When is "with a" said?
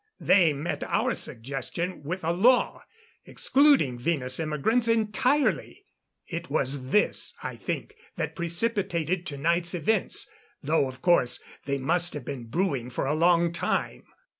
2.01-2.31